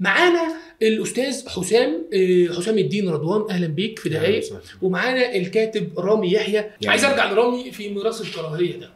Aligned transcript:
معانا 0.00 0.54
الأستاذ 0.82 1.48
حسام 1.48 2.04
آه، 2.14 2.54
حسام 2.56 2.78
الدين 2.78 3.08
رضوان 3.08 3.50
أهلا 3.50 3.66
بيك 3.66 3.98
في 3.98 4.08
دقائق 4.08 4.44
ومعانا 4.82 5.36
الكاتب 5.36 5.98
رامي 5.98 6.32
يحيى. 6.32 6.54
يعني- 6.54 6.70
عايز 6.86 7.04
أرجع 7.04 7.32
لرامي 7.32 7.70
في 7.72 7.88
ميراث 7.88 8.20
الكراهية 8.20 8.76
ده. 8.76 8.90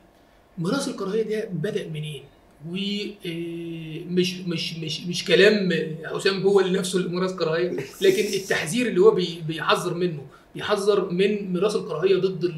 ميراث 0.59 0.89
الكراهية 0.89 1.23
ده 1.23 1.49
بدأ 1.53 1.89
منين؟ 1.89 2.23
ومش 2.69 4.35
مش 4.47 4.75
مش 4.79 5.01
مش 5.07 5.25
كلام 5.25 5.71
حسام 6.05 6.43
هو 6.43 6.61
اللي 6.61 6.79
نفسه 6.79 6.99
اللي 6.99 7.09
ميراث 7.11 7.33
كراهية 7.35 7.71
لكن 8.01 8.25
التحذير 8.35 8.87
اللي 8.87 9.01
هو 9.01 9.11
بي- 9.11 9.43
بيحذر 9.49 9.95
منه 9.95 10.27
بيحذر 10.55 11.11
من 11.11 11.53
ميراث 11.53 11.77
الكراهية 11.77 12.17
ضد 12.17 12.53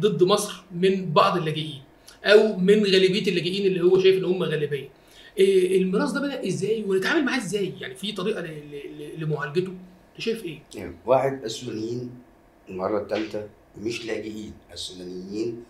ضد 0.00 0.22
مصر 0.22 0.52
من 0.74 1.12
بعض 1.12 1.36
اللاجئين 1.36 1.82
أو 2.24 2.56
من 2.56 2.84
غالبية 2.84 3.22
اللاجئين 3.30 3.66
اللي 3.66 3.80
هو 3.80 3.98
شايف 4.02 4.18
إن 4.18 4.24
هم 4.24 4.42
غالبية. 4.42 4.88
الميراث 5.38 6.10
ده 6.10 6.20
بدأ 6.20 6.46
إزاي 6.48 6.84
ونتعامل 6.88 7.24
معاه 7.24 7.38
إزاي؟ 7.38 7.72
يعني 7.80 7.94
في 7.94 8.12
طريقة 8.12 8.40
ل- 8.40 8.44
ل- 8.46 8.98
ل- 8.98 9.20
لمعالجته؟ 9.24 9.68
أنت 10.12 10.20
شايف 10.20 10.44
إيه؟ 10.44 10.58
يعني 10.74 10.94
واحد 11.06 11.44
السودانيين 11.44 12.10
المرة 12.68 13.02
الثالثة 13.02 13.46
مش 13.80 14.04
لاجئين. 14.06 14.52
السودانيين 14.72 15.64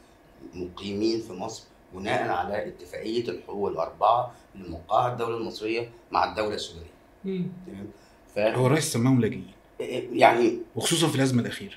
مقيمين 0.54 1.20
في 1.20 1.32
مصر 1.32 1.64
بناء 1.94 2.28
على 2.28 2.68
اتفاقية 2.68 3.28
الحقوق 3.28 3.68
الأربعة 3.70 4.34
اللي 4.54 4.68
موقعها 4.68 5.12
الدولة 5.12 5.36
المصرية 5.36 5.90
مع 6.12 6.30
الدولة 6.30 6.54
السودانية. 6.54 6.90
مم. 7.24 7.46
تمام؟ 7.66 7.86
ف 8.34 8.38
هو 8.58 8.66
الرئيس 8.66 8.92
سماهم 8.92 9.20
لاجئين. 9.20 9.46
يعني 10.12 10.58
وخصوصا 10.76 11.08
في 11.08 11.14
الأزمة 11.16 11.42
الأخيرة 11.42 11.74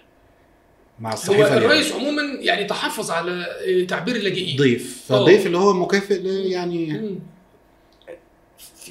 مع 0.99 1.09
هو 1.09 1.13
الصحيفة 1.13 1.58
الرئيس 1.58 1.91
عموما 1.91 2.22
يعني 2.22 2.63
تحفظ 2.63 3.11
على 3.11 3.31
آه، 3.31 3.85
تعبير 3.85 4.16
اللاجئين. 4.16 4.58
ضيف. 4.58 5.11
آه. 5.11 5.16
فالضيف 5.17 5.45
اللي 5.45 5.58
هو 5.58 5.73
مكافئ 5.73 6.22
يعني 6.27 6.88
مم. 6.94 7.19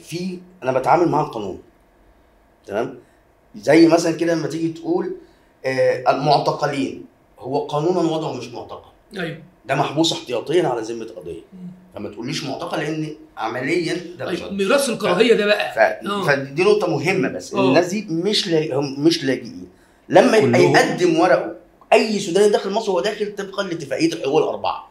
في- 0.02 0.38
أنا 0.62 0.73
بتعامل 0.79 1.09
مع 1.09 1.20
القانون. 1.20 1.62
تمام؟ 2.66 2.98
زي 3.56 3.87
مثلا 3.87 4.12
كده 4.16 4.34
لما 4.34 4.48
تيجي 4.48 4.69
تقول 4.69 5.17
آه 5.64 6.11
المعتقلين. 6.11 7.05
هو 7.39 7.67
قانونا 7.67 7.98
وضعه 8.00 8.33
مش 8.33 8.48
معتقل. 8.48 8.91
أيوه. 9.19 9.39
ده 9.67 9.75
محبوس 9.75 10.12
احتياطيا 10.12 10.69
على 10.69 10.81
ذمة 10.81 11.06
قضية. 11.17 11.41
فما 11.94 12.09
تقوليش 12.09 12.44
معتقل 12.44 12.78
لأن 12.78 13.14
عمليا 13.37 13.94
ده 14.19 14.31
مش 14.33 14.41
طيب 14.41 14.53
ميراث 14.53 14.89
الكراهية 14.89 15.34
ده 15.34 15.47
بقى. 15.47 15.75
ف... 15.75 15.78
آه. 16.06 16.22
فدي 16.27 16.64
نقطة 16.64 16.87
مهمة 16.91 17.28
بس 17.28 17.53
إن 17.53 17.59
آه. 17.59 17.69
الناس 17.69 17.87
دي 17.87 18.06
مش 18.11 18.48
لا... 18.48 18.77
هم 18.78 19.05
مش 19.05 19.25
لاجئين. 19.25 19.69
لما 20.09 20.37
يبقى؟ 20.37 20.62
يقدم 20.62 21.19
ورقه 21.19 21.56
أي 21.92 22.19
سوداني 22.20 22.48
داخل 22.48 22.70
مصر 22.70 22.92
هو 22.92 23.00
داخل 23.00 23.34
طبقا 23.34 23.62
لاتفاقية 23.62 24.12
الحقوق 24.12 24.42
الأربعة. 24.42 24.89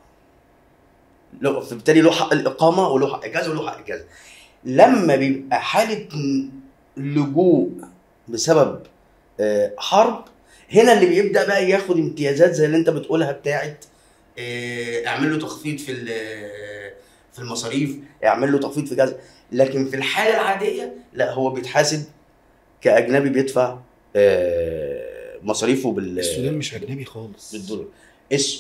لو 1.42 1.62
فبالتالي 1.62 2.02
له 2.02 2.12
حق 2.12 2.34
الإقامة 2.34 2.88
وله 2.90 3.14
حق 3.14 3.28
كذا 3.28 3.50
وله 3.52 3.70
حق 3.72 3.82
كذا. 3.82 4.04
لما 4.66 5.16
بيبقى 5.16 5.62
حالة 5.62 6.08
لجوء 6.98 7.72
بسبب 8.28 8.80
آه، 9.40 9.74
حرب 9.78 10.26
هنا 10.74 10.94
اللي 10.94 11.06
بيبدأ 11.06 11.48
بقى 11.48 11.70
ياخد 11.70 11.98
امتيازات 11.98 12.52
زي 12.52 12.66
اللي 12.66 12.78
أنت 12.78 12.90
بتقولها 12.90 13.32
بتاعت 13.32 13.86
آه، 14.40 15.08
اعمل 15.08 15.32
له 15.34 15.40
تخفيض 15.40 15.78
في 15.80 15.92
ال- 15.92 16.92
في 17.34 17.40
المصاريف 17.40 17.96
اعمل 18.26 18.52
له 18.52 18.60
تخفيض 18.60 18.86
في 18.86 18.96
كذا. 18.96 19.18
لكن 19.52 19.86
في 19.90 19.96
الحالة 19.96 20.36
العادية 20.36 20.94
لا 21.14 21.34
هو 21.34 21.50
بيتحاسب 21.50 22.04
كأجنبي 22.82 23.30
بيدفع 23.30 23.80
آه، 24.16 25.40
مصاريفه 25.44 25.92
بال 25.92 26.20
السودان 26.20 26.54
مش 26.54 26.76
أجنبي 26.76 27.06
خالص. 27.06 27.52
بالدولار. 27.56 27.86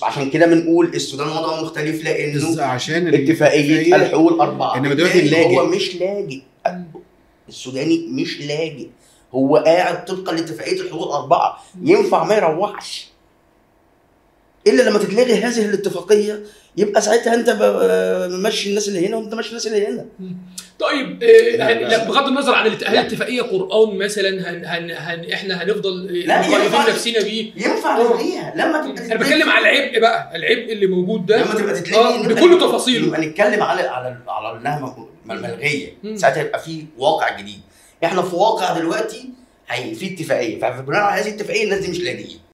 عشان 0.03 0.29
كده 0.29 0.45
بنقول 0.45 0.85
السودان 0.95 1.27
وضعه 1.27 1.61
مختلف 1.61 2.03
لأنه 2.03 2.61
عشان 2.61 3.13
اتفاقية 3.13 3.95
الحقوق 3.95 4.33
الاربعه 4.33 4.77
إنما 4.77 4.93
دلوقتي 4.93 5.21
بالتالي 5.21 5.45
هو 5.57 5.61
اللاجئ. 5.65 5.75
مش 5.77 5.95
لاجئ. 5.95 6.41
السوداني 7.49 8.07
مش 8.07 8.39
لاجئ. 8.41 8.87
هو 9.33 9.57
قاعد 9.57 10.05
طبقا 10.05 10.33
لاتفاقية 10.33 10.81
الحقوق 10.81 11.07
الاربعه 11.07 11.63
ينفع 11.83 12.23
ما 12.23 12.35
يروحش. 12.35 13.07
إلا 14.67 14.89
لما 14.89 14.99
تتلغي 14.99 15.33
هذه 15.33 15.65
الاتفاقية 15.65 16.43
يبقى 16.77 17.01
ساعتها 17.01 17.33
أنت 17.33 17.49
ب- 17.49 18.31
ماشي 18.41 18.69
الناس 18.69 18.87
اللي 18.87 19.07
هنا 19.07 19.17
وأنت 19.17 19.33
ماشي 19.33 19.49
الناس 19.49 19.67
اللي 19.67 19.87
هنا. 19.87 20.05
طيب. 20.79 21.23
لا 21.59 22.03
بغض 22.07 22.27
النظر 22.27 22.55
عن 22.55 22.65
هل 22.67 22.71
لا. 22.81 22.89
الاتفاقيه 22.91 23.41
قرآن 23.41 23.97
مثلا 23.97 24.29
هن 24.29 24.65
هن 24.65 24.91
هن 24.91 25.31
إحنا 25.33 25.63
هنفضل 25.63 26.25
آه، 26.31 26.39
مقيدين. 26.49 26.69
نفسنا 26.89 27.19
بيه 27.23 27.51
ينفع 27.55 27.97
آه. 27.97 28.03
نلغيها 28.03 28.53
لما 28.55 28.81
تبقى 28.91 29.05
أنا 29.05 29.15
بتكلم 29.15 29.49
على 29.49 29.69
العبء 29.69 29.99
بقى 29.99 30.35
العبء 30.35 30.71
اللي 30.73 30.87
موجود 30.87 31.25
ده 31.25 31.37
لما 31.43 31.53
تبقى 31.53 31.73
تتلغي 31.81 32.33
بكل 32.33 32.57
تفاصيله 32.59 33.07
يبقى 33.07 33.21
نتكلم 33.21 33.63
على 33.63 33.81
على 33.81 34.17
على 34.27 34.57
إنها 34.57 34.95
ملغية. 35.25 35.93
ساعتها 36.15 36.41
يبقى 36.43 36.59
في 36.59 36.85
واقع 36.97 37.39
جديد 37.39 37.59
إحنا 38.05 38.21
في 38.21 38.35
واقع 38.35 38.77
دلوقتي 38.77 39.29
هي 39.69 39.95
في 39.95 40.13
اتفاقية 40.13 40.59
فبناء 40.59 41.01
على 41.01 41.21
هذه 41.21 41.27
الاتفاقية 41.27 41.63
الناس 41.63 41.79
دي 41.79 41.91
مش 41.91 41.99
لاجئين 41.99 42.39